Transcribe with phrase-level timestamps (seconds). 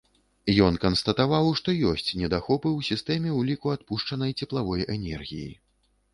[0.67, 5.47] Ён канстатаваў, што ёсць недахопы ў сістэме ўліку адпушчанай цеплавой энергіі.